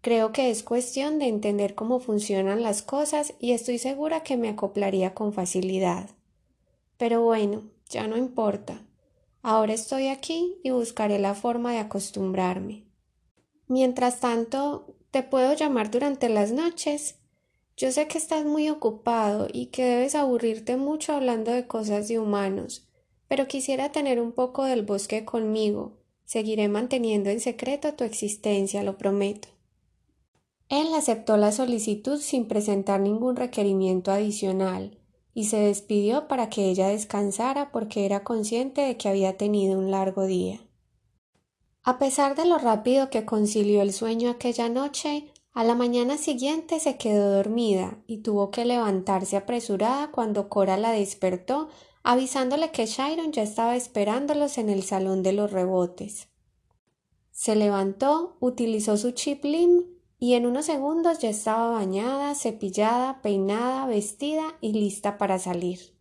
Creo 0.00 0.32
que 0.32 0.50
es 0.50 0.62
cuestión 0.62 1.18
de 1.18 1.26
entender 1.26 1.74
cómo 1.74 2.00
funcionan 2.00 2.62
las 2.62 2.82
cosas 2.82 3.34
y 3.38 3.52
estoy 3.52 3.78
segura 3.78 4.22
que 4.22 4.36
me 4.36 4.48
acoplaría 4.48 5.12
con 5.12 5.32
facilidad. 5.32 6.08
Pero 6.96 7.22
bueno, 7.22 7.64
ya 7.88 8.06
no 8.06 8.16
importa. 8.16 8.82
Ahora 9.42 9.72
estoy 9.72 10.08
aquí 10.08 10.58
y 10.62 10.70
buscaré 10.70 11.18
la 11.18 11.34
forma 11.34 11.72
de 11.72 11.78
acostumbrarme. 11.78 12.86
Mientras 13.66 14.20
tanto, 14.20 14.96
te 15.10 15.22
puedo 15.22 15.54
llamar 15.54 15.90
durante 15.90 16.28
las 16.28 16.52
noches. 16.52 17.16
Yo 17.76 17.90
sé 17.92 18.06
que 18.08 18.18
estás 18.18 18.44
muy 18.44 18.68
ocupado 18.68 19.48
y 19.52 19.66
que 19.66 19.84
debes 19.84 20.14
aburrirte 20.14 20.76
mucho 20.76 21.14
hablando 21.14 21.50
de 21.50 21.66
cosas 21.66 22.08
de 22.08 22.18
humanos, 22.18 22.88
pero 23.26 23.48
quisiera 23.48 23.92
tener 23.92 24.20
un 24.20 24.32
poco 24.32 24.64
del 24.64 24.82
bosque 24.82 25.24
conmigo. 25.24 25.98
Seguiré 26.24 26.68
manteniendo 26.68 27.30
en 27.30 27.40
secreto 27.40 27.94
tu 27.94 28.04
existencia, 28.04 28.82
lo 28.82 28.98
prometo. 28.98 29.48
Él 30.68 30.86
aceptó 30.94 31.36
la 31.36 31.50
solicitud 31.50 32.20
sin 32.20 32.46
presentar 32.46 33.00
ningún 33.00 33.34
requerimiento 33.34 34.12
adicional 34.12 34.98
y 35.34 35.44
se 35.46 35.56
despidió 35.56 36.28
para 36.28 36.48
que 36.48 36.70
ella 36.70 36.86
descansara 36.88 37.72
porque 37.72 38.04
era 38.04 38.22
consciente 38.22 38.82
de 38.82 38.96
que 38.96 39.08
había 39.08 39.36
tenido 39.36 39.78
un 39.78 39.90
largo 39.90 40.26
día. 40.26 40.60
A 41.90 41.98
pesar 41.98 42.36
de 42.36 42.44
lo 42.44 42.56
rápido 42.56 43.10
que 43.10 43.24
concilió 43.24 43.82
el 43.82 43.92
sueño 43.92 44.30
aquella 44.30 44.68
noche, 44.68 45.32
a 45.52 45.64
la 45.64 45.74
mañana 45.74 46.18
siguiente 46.18 46.78
se 46.78 46.96
quedó 46.96 47.32
dormida 47.32 47.98
y 48.06 48.18
tuvo 48.18 48.52
que 48.52 48.64
levantarse 48.64 49.36
apresurada 49.36 50.12
cuando 50.12 50.48
Cora 50.48 50.76
la 50.76 50.92
despertó, 50.92 51.68
avisándole 52.04 52.70
que 52.70 52.86
Shiron 52.86 53.32
ya 53.32 53.42
estaba 53.42 53.74
esperándolos 53.74 54.56
en 54.58 54.68
el 54.68 54.84
salón 54.84 55.24
de 55.24 55.32
los 55.32 55.50
rebotes. 55.50 56.28
Se 57.32 57.56
levantó, 57.56 58.36
utilizó 58.38 58.96
su 58.96 59.10
chip 59.10 59.44
lim 59.44 59.82
y 60.20 60.34
en 60.34 60.46
unos 60.46 60.66
segundos 60.66 61.18
ya 61.18 61.30
estaba 61.30 61.72
bañada, 61.72 62.36
cepillada, 62.36 63.20
peinada, 63.20 63.86
vestida 63.86 64.44
y 64.60 64.74
lista 64.74 65.18
para 65.18 65.40
salir. 65.40 65.99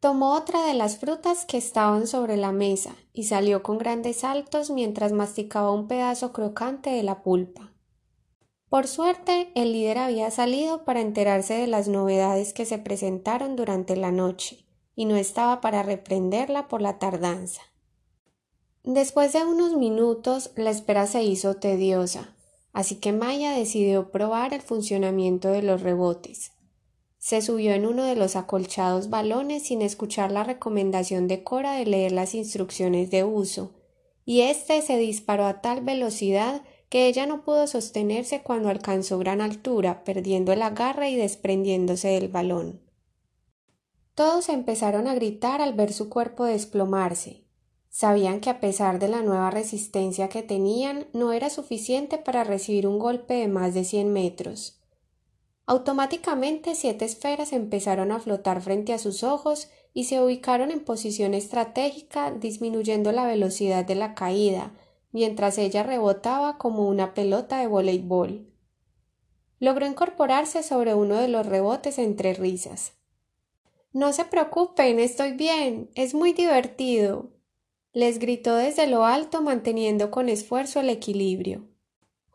Tomó 0.00 0.34
otra 0.34 0.66
de 0.66 0.74
las 0.74 0.98
frutas 0.98 1.46
que 1.46 1.56
estaban 1.56 2.06
sobre 2.06 2.36
la 2.36 2.52
mesa 2.52 2.94
y 3.12 3.24
salió 3.24 3.62
con 3.62 3.78
grandes 3.78 4.18
saltos 4.18 4.70
mientras 4.70 5.12
masticaba 5.12 5.72
un 5.72 5.88
pedazo 5.88 6.32
crocante 6.32 6.90
de 6.90 7.02
la 7.02 7.22
pulpa. 7.22 7.72
Por 8.68 8.88
suerte, 8.88 9.52
el 9.54 9.72
líder 9.72 9.98
había 9.98 10.30
salido 10.30 10.84
para 10.84 11.00
enterarse 11.00 11.54
de 11.54 11.66
las 11.66 11.88
novedades 11.88 12.52
que 12.52 12.66
se 12.66 12.78
presentaron 12.78 13.56
durante 13.56 13.96
la 13.96 14.10
noche, 14.10 14.66
y 14.94 15.04
no 15.04 15.16
estaba 15.16 15.60
para 15.60 15.82
reprenderla 15.82 16.68
por 16.68 16.82
la 16.82 16.98
tardanza. 16.98 17.62
Después 18.82 19.32
de 19.32 19.44
unos 19.44 19.74
minutos, 19.74 20.50
la 20.56 20.70
espera 20.70 21.06
se 21.06 21.22
hizo 21.22 21.56
tediosa, 21.56 22.36
así 22.72 22.96
que 22.96 23.12
Maya 23.12 23.52
decidió 23.52 24.10
probar 24.10 24.52
el 24.52 24.62
funcionamiento 24.62 25.48
de 25.48 25.62
los 25.62 25.82
rebotes. 25.82 26.52
Se 27.26 27.42
subió 27.42 27.72
en 27.72 27.86
uno 27.86 28.04
de 28.04 28.14
los 28.14 28.36
acolchados 28.36 29.10
balones 29.10 29.64
sin 29.64 29.82
escuchar 29.82 30.30
la 30.30 30.44
recomendación 30.44 31.26
de 31.26 31.42
Cora 31.42 31.72
de 31.72 31.84
leer 31.84 32.12
las 32.12 32.36
instrucciones 32.36 33.10
de 33.10 33.24
uso, 33.24 33.72
y 34.24 34.42
éste 34.42 34.80
se 34.80 34.96
disparó 34.96 35.44
a 35.46 35.60
tal 35.60 35.80
velocidad 35.80 36.62
que 36.88 37.08
ella 37.08 37.26
no 37.26 37.42
pudo 37.42 37.66
sostenerse 37.66 38.44
cuando 38.44 38.68
alcanzó 38.68 39.18
gran 39.18 39.40
altura, 39.40 40.04
perdiendo 40.04 40.52
el 40.52 40.62
agarre 40.62 41.10
y 41.10 41.16
desprendiéndose 41.16 42.06
del 42.06 42.28
balón. 42.28 42.80
Todos 44.14 44.48
empezaron 44.48 45.08
a 45.08 45.16
gritar 45.16 45.60
al 45.60 45.74
ver 45.74 45.92
su 45.92 46.08
cuerpo 46.08 46.44
desplomarse. 46.44 47.42
Sabían 47.88 48.38
que 48.38 48.50
a 48.50 48.60
pesar 48.60 49.00
de 49.00 49.08
la 49.08 49.22
nueva 49.22 49.50
resistencia 49.50 50.28
que 50.28 50.44
tenían, 50.44 51.08
no 51.12 51.32
era 51.32 51.50
suficiente 51.50 52.18
para 52.18 52.44
recibir 52.44 52.86
un 52.86 53.00
golpe 53.00 53.34
de 53.34 53.48
más 53.48 53.74
de 53.74 53.82
cien 53.82 54.12
metros. 54.12 54.75
Automáticamente 55.68 56.76
siete 56.76 57.04
esferas 57.04 57.52
empezaron 57.52 58.12
a 58.12 58.20
flotar 58.20 58.62
frente 58.62 58.92
a 58.92 58.98
sus 58.98 59.24
ojos 59.24 59.68
y 59.92 60.04
se 60.04 60.22
ubicaron 60.22 60.70
en 60.70 60.84
posición 60.84 61.34
estratégica, 61.34 62.30
disminuyendo 62.30 63.10
la 63.10 63.26
velocidad 63.26 63.84
de 63.84 63.96
la 63.96 64.14
caída, 64.14 64.72
mientras 65.10 65.58
ella 65.58 65.82
rebotaba 65.82 66.56
como 66.56 66.86
una 66.86 67.14
pelota 67.14 67.58
de 67.58 67.66
voleibol. 67.66 68.46
Logró 69.58 69.86
incorporarse 69.86 70.62
sobre 70.62 70.94
uno 70.94 71.16
de 71.16 71.28
los 71.28 71.46
rebotes 71.46 71.98
entre 71.98 72.34
risas. 72.34 72.92
No 73.92 74.12
se 74.12 74.24
preocupen, 74.26 75.00
estoy 75.00 75.32
bien, 75.32 75.90
es 75.94 76.14
muy 76.14 76.32
divertido. 76.32 77.32
les 77.92 78.18
gritó 78.18 78.54
desde 78.54 78.86
lo 78.86 79.06
alto 79.06 79.40
manteniendo 79.40 80.10
con 80.10 80.28
esfuerzo 80.28 80.80
el 80.80 80.90
equilibrio. 80.90 81.66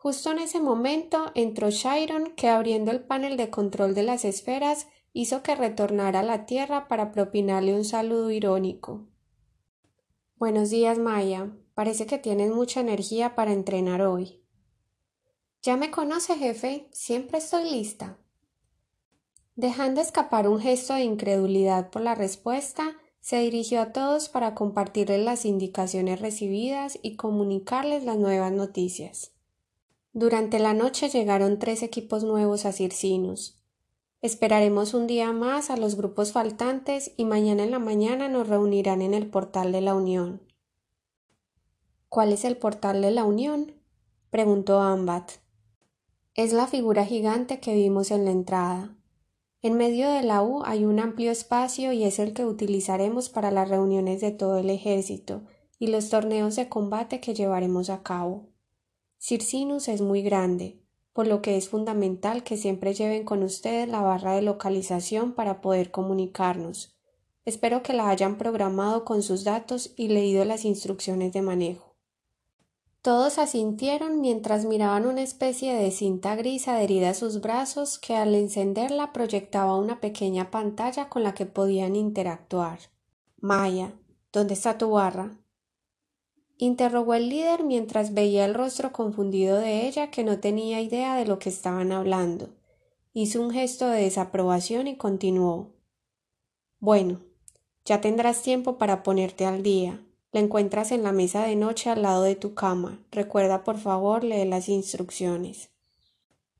Justo 0.02 0.32
en 0.32 0.40
ese 0.40 0.58
momento 0.58 1.30
entró 1.36 1.70
Chiron, 1.70 2.32
que 2.34 2.48
abriendo 2.48 2.90
el 2.90 3.04
panel 3.04 3.36
de 3.36 3.50
control 3.50 3.94
de 3.94 4.02
las 4.02 4.24
esferas 4.24 4.88
hizo 5.12 5.44
que 5.44 5.54
retornara 5.54 6.18
a 6.18 6.24
la 6.24 6.44
tierra 6.44 6.88
para 6.88 7.12
propinarle 7.12 7.72
un 7.72 7.84
saludo 7.84 8.32
irónico. 8.32 9.06
Buenos 10.34 10.70
días, 10.70 10.98
Maya. 10.98 11.52
Parece 11.74 12.06
que 12.06 12.18
tienes 12.18 12.50
mucha 12.50 12.80
energía 12.80 13.36
para 13.36 13.52
entrenar 13.52 14.02
hoy. 14.02 14.42
Ya 15.62 15.76
me 15.76 15.92
conoce, 15.92 16.34
jefe. 16.34 16.88
Siempre 16.90 17.38
estoy 17.38 17.70
lista. 17.70 18.18
Dejando 19.54 20.00
escapar 20.00 20.48
un 20.48 20.58
gesto 20.58 20.94
de 20.94 21.04
incredulidad 21.04 21.90
por 21.90 22.02
la 22.02 22.16
respuesta, 22.16 22.96
se 23.20 23.38
dirigió 23.38 23.80
a 23.80 23.92
todos 23.92 24.28
para 24.28 24.56
compartirles 24.56 25.24
las 25.24 25.44
indicaciones 25.44 26.20
recibidas 26.20 26.98
y 27.02 27.14
comunicarles 27.14 28.02
las 28.02 28.16
nuevas 28.16 28.50
noticias. 28.50 29.31
Durante 30.14 30.58
la 30.58 30.74
noche 30.74 31.08
llegaron 31.08 31.58
tres 31.58 31.82
equipos 31.82 32.22
nuevos 32.22 32.66
a 32.66 32.72
Circinus. 32.72 33.58
Esperaremos 34.20 34.92
un 34.92 35.06
día 35.06 35.32
más 35.32 35.70
a 35.70 35.78
los 35.78 35.96
grupos 35.96 36.32
faltantes 36.32 37.12
y 37.16 37.24
mañana 37.24 37.64
en 37.64 37.70
la 37.70 37.78
mañana 37.78 38.28
nos 38.28 38.46
reunirán 38.46 39.00
en 39.00 39.14
el 39.14 39.30
portal 39.30 39.72
de 39.72 39.80
la 39.80 39.94
Unión. 39.94 40.42
¿Cuál 42.10 42.34
es 42.34 42.44
el 42.44 42.58
portal 42.58 43.00
de 43.00 43.10
la 43.10 43.24
Unión? 43.24 43.72
preguntó 44.28 44.80
Ambat. 44.80 45.32
Es 46.34 46.52
la 46.52 46.66
figura 46.66 47.06
gigante 47.06 47.58
que 47.58 47.74
vimos 47.74 48.10
en 48.10 48.26
la 48.26 48.32
entrada. 48.32 48.94
En 49.62 49.78
medio 49.78 50.10
de 50.10 50.22
la 50.22 50.42
U 50.42 50.62
hay 50.66 50.84
un 50.84 51.00
amplio 51.00 51.30
espacio 51.30 51.90
y 51.92 52.04
es 52.04 52.18
el 52.18 52.34
que 52.34 52.44
utilizaremos 52.44 53.30
para 53.30 53.50
las 53.50 53.70
reuniones 53.70 54.20
de 54.20 54.30
todo 54.30 54.58
el 54.58 54.68
ejército 54.68 55.42
y 55.78 55.86
los 55.86 56.10
torneos 56.10 56.54
de 56.56 56.68
combate 56.68 57.20
que 57.20 57.32
llevaremos 57.32 57.88
a 57.88 58.02
cabo. 58.02 58.51
Circinus 59.24 59.86
es 59.86 60.00
muy 60.00 60.20
grande, 60.20 60.80
por 61.12 61.28
lo 61.28 61.42
que 61.42 61.56
es 61.56 61.68
fundamental 61.68 62.42
que 62.42 62.56
siempre 62.56 62.92
lleven 62.92 63.22
con 63.22 63.44
ustedes 63.44 63.88
la 63.88 64.00
barra 64.00 64.34
de 64.34 64.42
localización 64.42 65.34
para 65.34 65.60
poder 65.60 65.92
comunicarnos. 65.92 66.96
Espero 67.44 67.84
que 67.84 67.92
la 67.92 68.08
hayan 68.08 68.36
programado 68.36 69.04
con 69.04 69.22
sus 69.22 69.44
datos 69.44 69.92
y 69.94 70.08
leído 70.08 70.44
las 70.44 70.64
instrucciones 70.64 71.32
de 71.32 71.40
manejo. 71.40 71.94
Todos 73.00 73.38
asintieron 73.38 74.20
mientras 74.20 74.64
miraban 74.64 75.06
una 75.06 75.22
especie 75.22 75.72
de 75.72 75.92
cinta 75.92 76.34
gris 76.34 76.66
adherida 76.66 77.10
a 77.10 77.14
sus 77.14 77.40
brazos 77.40 78.00
que 78.00 78.16
al 78.16 78.34
encenderla 78.34 79.12
proyectaba 79.12 79.76
una 79.76 80.00
pequeña 80.00 80.50
pantalla 80.50 81.08
con 81.08 81.22
la 81.22 81.32
que 81.32 81.46
podían 81.46 81.94
interactuar. 81.94 82.80
Maya, 83.40 83.92
¿dónde 84.32 84.54
está 84.54 84.78
tu 84.78 84.90
barra? 84.90 85.38
Interrogó 86.64 87.14
el 87.14 87.28
líder 87.28 87.64
mientras 87.64 88.14
veía 88.14 88.44
el 88.44 88.54
rostro 88.54 88.92
confundido 88.92 89.58
de 89.58 89.88
ella 89.88 90.12
que 90.12 90.22
no 90.22 90.38
tenía 90.38 90.80
idea 90.80 91.16
de 91.16 91.26
lo 91.26 91.40
que 91.40 91.48
estaban 91.48 91.90
hablando. 91.90 92.50
Hizo 93.12 93.42
un 93.42 93.50
gesto 93.50 93.88
de 93.88 94.02
desaprobación 94.02 94.86
y 94.86 94.96
continuó. 94.96 95.72
Bueno, 96.78 97.18
ya 97.84 98.00
tendrás 98.00 98.42
tiempo 98.42 98.78
para 98.78 99.02
ponerte 99.02 99.44
al 99.44 99.64
día. 99.64 100.00
La 100.30 100.38
encuentras 100.38 100.92
en 100.92 101.02
la 101.02 101.10
mesa 101.10 101.42
de 101.42 101.56
noche 101.56 101.90
al 101.90 102.02
lado 102.02 102.22
de 102.22 102.36
tu 102.36 102.54
cama. 102.54 103.00
Recuerda, 103.10 103.64
por 103.64 103.78
favor, 103.78 104.22
leer 104.22 104.46
las 104.46 104.68
instrucciones. 104.68 105.70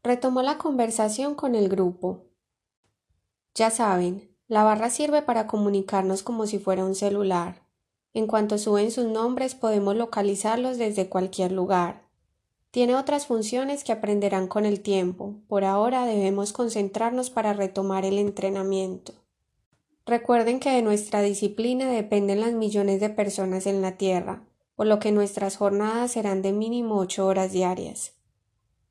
Retomó 0.02 0.42
la 0.42 0.58
conversación 0.58 1.36
con 1.36 1.54
el 1.54 1.68
grupo. 1.68 2.24
Ya 3.54 3.70
saben, 3.70 4.36
la 4.48 4.64
barra 4.64 4.90
sirve 4.90 5.22
para 5.22 5.46
comunicarnos 5.46 6.24
como 6.24 6.48
si 6.48 6.58
fuera 6.58 6.84
un 6.84 6.96
celular. 6.96 7.61
En 8.14 8.26
cuanto 8.26 8.58
suben 8.58 8.90
sus 8.90 9.06
nombres 9.06 9.54
podemos 9.54 9.96
localizarlos 9.96 10.78
desde 10.78 11.08
cualquier 11.08 11.52
lugar. 11.52 12.02
Tiene 12.70 12.96
otras 12.96 13.26
funciones 13.26 13.84
que 13.84 13.92
aprenderán 13.92 14.48
con 14.48 14.64
el 14.64 14.80
tiempo. 14.80 15.34
Por 15.46 15.64
ahora 15.64 16.06
debemos 16.06 16.54
concentrarnos 16.54 17.28
para 17.28 17.52
retomar 17.52 18.04
el 18.04 18.18
entrenamiento. 18.18 19.12
Recuerden 20.06 20.58
que 20.58 20.70
de 20.70 20.82
nuestra 20.82 21.22
disciplina 21.22 21.90
dependen 21.90 22.40
las 22.40 22.52
millones 22.54 23.00
de 23.00 23.10
personas 23.10 23.66
en 23.66 23.82
la 23.82 23.98
Tierra, 23.98 24.42
por 24.74 24.86
lo 24.86 24.98
que 24.98 25.12
nuestras 25.12 25.56
jornadas 25.56 26.12
serán 26.12 26.42
de 26.42 26.52
mínimo 26.52 26.96
ocho 26.96 27.26
horas 27.26 27.52
diarias. 27.52 28.14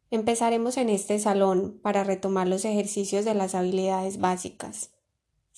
Empezaremos 0.09 0.77
en 0.77 0.89
este 0.89 1.19
salón 1.19 1.79
para 1.81 2.03
retomar 2.03 2.47
los 2.47 2.65
ejercicios 2.65 3.25
de 3.25 3.33
las 3.33 3.55
habilidades 3.55 4.19
básicas. 4.19 4.90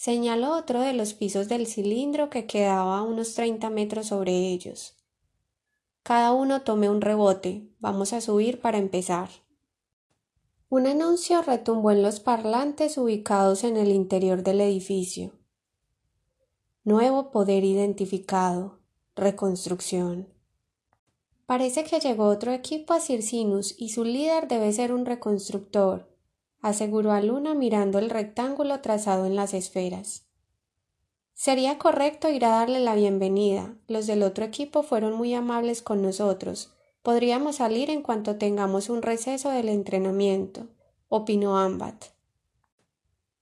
Señaló 0.03 0.57
otro 0.57 0.81
de 0.81 0.91
los 0.91 1.13
pisos 1.13 1.47
del 1.47 1.65
cilindro 1.65 2.29
que 2.29 2.45
quedaba 2.45 2.97
a 2.97 3.03
unos 3.03 3.35
treinta 3.35 3.69
metros 3.69 4.07
sobre 4.07 4.33
ellos. 4.33 4.97
Cada 6.03 6.33
uno 6.33 6.63
tome 6.63 6.89
un 6.89 6.99
rebote. 6.99 7.69
Vamos 7.79 8.11
a 8.11 8.19
subir 8.19 8.59
para 8.59 8.79
empezar. 8.79 9.29
Un 10.67 10.87
anuncio 10.87 11.41
retumbó 11.41 11.91
en 11.91 12.03
los 12.03 12.19
parlantes 12.19 12.97
ubicados 12.97 13.63
en 13.63 13.77
el 13.77 13.91
interior 13.93 14.43
del 14.43 14.59
edificio. 14.59 15.31
Nuevo 16.83 17.31
poder 17.31 17.63
identificado. 17.63 18.79
Reconstrucción. 19.15 20.27
Parece 21.45 21.85
que 21.85 22.01
llegó 22.01 22.25
otro 22.25 22.51
equipo 22.51 22.93
a 22.93 22.99
Circinus 22.99 23.73
y 23.77 23.87
su 23.87 24.03
líder 24.03 24.49
debe 24.49 24.73
ser 24.73 24.91
un 24.91 25.05
reconstructor, 25.05 26.12
aseguró 26.63 27.11
a 27.11 27.21
Luna 27.21 27.53
mirando 27.53 27.99
el 27.99 28.09
rectángulo 28.09 28.81
trazado 28.81 29.27
en 29.27 29.35
las 29.35 29.53
esferas. 29.53 30.25
Sería 31.35 31.77
correcto 31.77 32.29
ir 32.29 32.43
a 32.45 32.49
darle 32.49 32.79
la 32.79 32.95
bienvenida. 32.95 33.75
Los 33.87 34.07
del 34.07 34.23
otro 34.23 34.43
equipo 34.43 34.81
fueron 34.81 35.13
muy 35.13 35.35
amables 35.35 35.83
con 35.83 36.01
nosotros. 36.01 36.73
Podríamos 37.03 37.57
salir 37.57 37.91
en 37.91 38.01
cuanto 38.01 38.37
tengamos 38.37 38.89
un 38.89 39.03
receso 39.03 39.51
del 39.51 39.69
entrenamiento, 39.69 40.67
opinó 41.07 41.59
Ambat. 41.59 42.05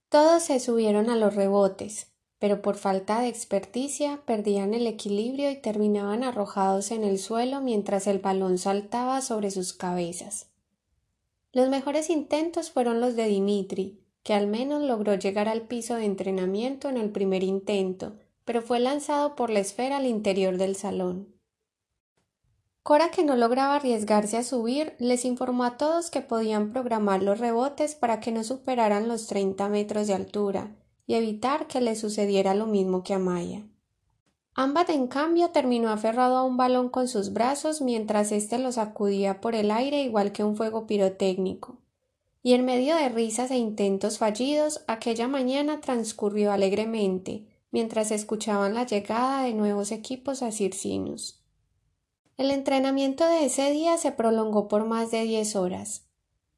Todos 0.10 0.44
se 0.44 0.60
subieron 0.60 1.10
a 1.10 1.16
los 1.16 1.34
rebotes 1.34 2.12
pero 2.42 2.64
por 2.64 2.76
falta 2.76 3.22
de 3.22 3.28
experticia 3.28 4.24
perdían 4.26 4.74
el 4.74 4.88
equilibrio 4.88 5.52
y 5.52 5.58
terminaban 5.58 6.24
arrojados 6.24 6.90
en 6.90 7.04
el 7.04 7.20
suelo 7.20 7.62
mientras 7.62 8.08
el 8.08 8.18
balón 8.18 8.58
saltaba 8.58 9.22
sobre 9.22 9.52
sus 9.52 9.74
cabezas. 9.74 10.51
Los 11.54 11.70
mejores 11.70 12.10
intentos 12.10 12.72
fueron 12.72 13.02
los 13.02 13.16
de 13.16 13.28
Dimitri, 13.28 14.00
que 14.24 14.34
al 14.34 14.48
menos 14.48 14.82
logró 14.84 15.16
llegar 15.16 15.50
al 15.50 15.64
piso 15.64 15.96
de 15.96 16.06
entrenamiento 16.06 16.88
en 16.88 16.98
el 16.98 17.12
primer 17.12 17.44
intento, 17.44 18.14
pero 18.46 18.62
fue 18.62 18.80
lanzado 18.80 19.36
por 19.36 19.50
la 19.50 19.60
esfera 19.60 19.98
al 19.98 20.06
interior 20.06 20.58
del 20.58 20.76
salón. 20.76 21.28
Cora, 22.84 23.12
que 23.12 23.24
no 23.24 23.36
lograba 23.36 23.76
arriesgarse 23.76 24.38
a 24.38 24.44
subir, 24.44 24.96
les 24.98 25.26
informó 25.26 25.66
a 25.66 25.78
todos 25.78 26.10
que 26.10 26.22
podían 26.22 26.72
programar 26.72 27.22
los 27.22 27.40
rebotes 27.40 27.96
para 27.96 28.20
que 28.20 28.32
no 28.32 28.44
superaran 28.44 29.08
los 29.08 29.28
treinta 29.28 29.70
metros 29.70 30.08
de 30.08 30.16
altura, 30.16 30.76
y 31.06 31.14
evitar 31.16 31.68
que 31.68 31.82
le 31.82 31.96
sucediera 31.96 32.56
lo 32.56 32.66
mismo 32.66 33.04
que 33.04 33.14
a 33.14 33.20
Maya. 33.20 33.68
Ambat, 34.54 34.90
en 34.90 35.08
cambio, 35.08 35.52
terminó 35.52 35.90
aferrado 35.90 36.38
a 36.38 36.44
un 36.44 36.58
balón 36.58 36.90
con 36.90 37.08
sus 37.08 37.32
brazos 37.32 37.82
mientras 37.82 38.32
éste 38.32 38.60
lo 38.60 38.72
sacudía 38.72 39.40
por 39.40 39.56
el 39.56 39.72
aire 39.72 40.04
igual 40.04 40.34
que 40.34 40.44
un 40.44 40.58
fuego 40.58 40.88
pirotécnico. 40.88 41.78
Y 42.44 42.54
en 42.54 42.66
medio 42.66 42.96
de 42.96 43.10
risas 43.10 43.52
e 43.52 43.58
intentos 43.58 44.18
fallidos, 44.18 44.84
aquella 44.88 45.28
mañana 45.28 45.80
transcurrió 45.80 46.52
alegremente, 46.52 47.46
mientras 47.72 48.12
escuchaban 48.12 48.74
la 48.74 48.86
llegada 48.86 49.44
de 49.44 49.54
nuevos 49.54 49.92
equipos 49.92 50.42
a 50.42 50.52
Circinus. 50.52 51.42
El 52.38 52.52
entrenamiento 52.52 53.26
de 53.28 53.46
ese 53.46 53.72
día 53.72 53.98
se 53.98 54.12
prolongó 54.12 54.68
por 54.68 54.86
más 54.86 55.12
de 55.12 55.24
diez 55.24 55.56
horas. 55.56 56.08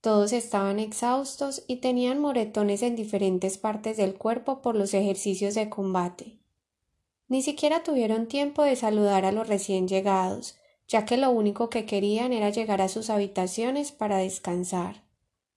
Todos 0.01 0.33
estaban 0.33 0.79
exhaustos 0.79 1.63
y 1.67 1.77
tenían 1.77 2.19
moretones 2.19 2.81
en 2.81 2.95
diferentes 2.95 3.57
partes 3.57 3.97
del 3.97 4.15
cuerpo 4.15 4.61
por 4.61 4.75
los 4.75 4.93
ejercicios 4.93 5.55
de 5.55 5.69
combate. 5.69 6.42
Ni 7.33 7.41
siquiera 7.41 7.81
tuvieron 7.81 8.27
tiempo 8.27 8.61
de 8.61 8.75
saludar 8.75 9.25
a 9.25 9.31
los 9.31 9.47
recién 9.47 9.87
llegados, 9.87 10.55
ya 10.87 11.03
que 11.03 11.17
lo 11.17 11.31
único 11.31 11.67
que 11.67 11.83
querían 11.83 12.31
era 12.31 12.51
llegar 12.51 12.79
a 12.79 12.89
sus 12.89 13.09
habitaciones 13.09 13.91
para 13.91 14.17
descansar. 14.17 15.01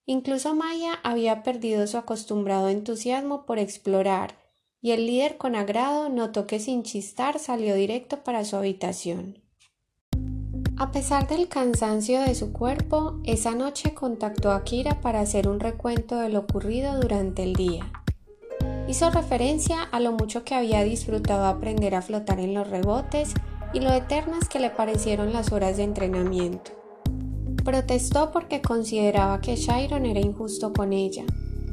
Incluso 0.06 0.54
Maya 0.54 0.98
había 1.02 1.42
perdido 1.42 1.86
su 1.86 1.98
acostumbrado 1.98 2.70
entusiasmo 2.70 3.44
por 3.44 3.58
explorar, 3.58 4.38
y 4.80 4.92
el 4.92 5.04
líder 5.04 5.36
con 5.36 5.54
agrado 5.54 6.08
notó 6.08 6.46
que 6.46 6.60
sin 6.60 6.82
chistar 6.82 7.38
salió 7.38 7.74
directo 7.74 8.24
para 8.24 8.46
su 8.46 8.56
habitación. 8.56 9.42
A 10.78 10.92
pesar 10.92 11.28
del 11.28 11.46
cansancio 11.48 12.22
de 12.22 12.34
su 12.34 12.54
cuerpo, 12.54 13.20
esa 13.24 13.54
noche 13.54 13.92
contactó 13.92 14.52
a 14.52 14.64
Kira 14.64 15.02
para 15.02 15.20
hacer 15.20 15.46
un 15.46 15.60
recuento 15.60 16.16
de 16.16 16.30
lo 16.30 16.38
ocurrido 16.38 16.98
durante 16.98 17.42
el 17.42 17.52
día. 17.52 17.92
Hizo 18.88 19.10
referencia 19.10 19.82
a 19.82 19.98
lo 19.98 20.12
mucho 20.12 20.44
que 20.44 20.54
había 20.54 20.84
disfrutado 20.84 21.46
aprender 21.46 21.96
a 21.96 22.02
flotar 22.02 22.38
en 22.38 22.54
los 22.54 22.68
rebotes 22.68 23.34
y 23.72 23.80
lo 23.80 23.92
eternas 23.92 24.48
que 24.48 24.60
le 24.60 24.70
parecieron 24.70 25.32
las 25.32 25.50
horas 25.50 25.76
de 25.76 25.82
entrenamiento. 25.82 26.70
Protestó 27.64 28.30
porque 28.30 28.62
consideraba 28.62 29.40
que 29.40 29.56
Shiron 29.56 30.06
era 30.06 30.20
injusto 30.20 30.72
con 30.72 30.92
ella. 30.92 31.24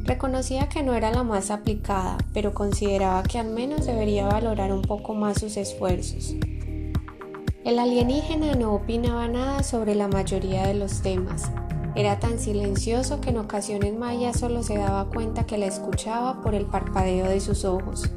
Reconocía 0.05 0.67
que 0.69 0.81
no 0.81 0.95
era 0.95 1.11
la 1.11 1.23
más 1.23 1.51
aplicada, 1.51 2.17
pero 2.33 2.53
consideraba 2.53 3.21
que 3.21 3.37
al 3.37 3.51
menos 3.51 3.85
debería 3.85 4.25
valorar 4.25 4.73
un 4.73 4.81
poco 4.81 5.13
más 5.13 5.39
sus 5.39 5.55
esfuerzos. 5.55 6.35
El 7.63 7.79
alienígena 7.79 8.55
no 8.55 8.73
opinaba 8.73 9.27
nada 9.27 9.61
sobre 9.61 9.93
la 9.93 10.07
mayoría 10.07 10.67
de 10.67 10.73
los 10.73 11.01
temas. 11.01 11.49
Era 11.95 12.19
tan 12.19 12.39
silencioso 12.39 13.21
que 13.21 13.29
en 13.29 13.37
ocasiones 13.37 13.93
Maya 13.93 14.33
solo 14.33 14.63
se 14.63 14.77
daba 14.77 15.05
cuenta 15.05 15.45
que 15.45 15.59
la 15.59 15.67
escuchaba 15.67 16.41
por 16.41 16.55
el 16.55 16.65
parpadeo 16.65 17.27
de 17.27 17.39
sus 17.39 17.65
ojos. 17.65 18.09